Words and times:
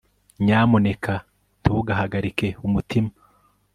nyamuneka 0.45 1.13
ntugahagarike 1.61 2.47
umutima 2.65 3.11